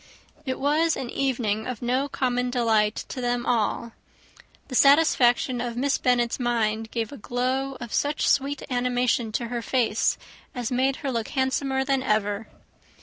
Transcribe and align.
It 0.47 0.59
was 0.59 0.97
an 0.97 1.11
evening 1.11 1.67
of 1.67 1.83
no 1.83 2.09
common 2.09 2.49
delight 2.49 3.05
to 3.09 3.21
them 3.21 3.45
all; 3.45 3.91
the 4.67 4.73
satisfaction 4.73 5.61
of 5.61 5.77
Miss 5.77 5.99
Bennet's 5.99 6.39
mind 6.39 6.89
gave 6.89 7.09
such 7.09 7.19
a 7.19 7.21
glow 7.21 7.77
of 7.79 7.93
sweet 7.93 8.63
animation 8.71 9.31
to 9.33 9.49
her 9.49 9.61
face, 9.61 10.17
as 10.55 10.71
made 10.71 10.95
her 11.05 11.11
look 11.11 11.27
handsomer 11.27 11.83
than 11.85 12.01
ever. 12.01 12.47